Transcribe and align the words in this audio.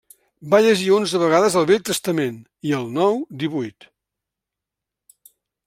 Va 0.53 0.59
llegir 0.67 0.87
onze 0.95 1.19
vegades 1.23 1.57
el 1.61 1.67
Vell 1.73 1.83
Testament, 1.91 2.39
i 2.69 2.73
el 2.79 2.89
Nou 2.97 3.21
divuit. 3.45 3.89